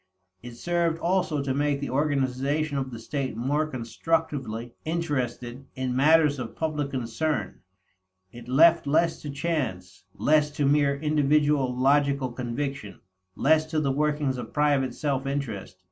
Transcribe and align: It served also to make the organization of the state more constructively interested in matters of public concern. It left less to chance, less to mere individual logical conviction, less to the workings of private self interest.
It 0.41 0.53
served 0.55 0.97
also 0.97 1.43
to 1.43 1.53
make 1.53 1.79
the 1.79 1.91
organization 1.91 2.79
of 2.79 2.89
the 2.89 2.97
state 2.97 3.37
more 3.37 3.67
constructively 3.67 4.73
interested 4.83 5.67
in 5.75 5.95
matters 5.95 6.39
of 6.39 6.55
public 6.55 6.89
concern. 6.89 7.59
It 8.31 8.47
left 8.47 8.87
less 8.87 9.21
to 9.21 9.29
chance, 9.29 10.05
less 10.15 10.49
to 10.53 10.65
mere 10.65 10.99
individual 10.99 11.77
logical 11.77 12.31
conviction, 12.31 12.99
less 13.35 13.67
to 13.67 13.79
the 13.79 13.91
workings 13.91 14.39
of 14.39 14.53
private 14.53 14.95
self 14.95 15.27
interest. 15.27 15.77